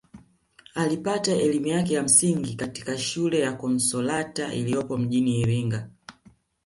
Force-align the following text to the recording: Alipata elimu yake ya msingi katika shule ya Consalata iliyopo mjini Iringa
Alipata 0.75 1.31
elimu 1.31 1.67
yake 1.67 1.93
ya 1.93 2.03
msingi 2.03 2.55
katika 2.55 2.97
shule 2.97 3.39
ya 3.39 3.53
Consalata 3.53 4.53
iliyopo 4.53 4.97
mjini 4.97 5.39
Iringa 5.39 5.89